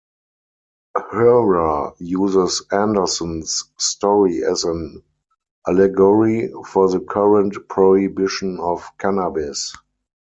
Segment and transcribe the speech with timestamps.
[1.11, 5.03] Herer uses Andersen's story as an
[5.67, 9.75] allegory for the current prohibition of Cannabis.